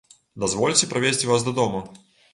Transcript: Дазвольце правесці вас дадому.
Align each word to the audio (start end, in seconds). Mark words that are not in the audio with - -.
Дазвольце 0.43 0.89
правесці 0.95 1.27
вас 1.33 1.47
дадому. 1.49 1.83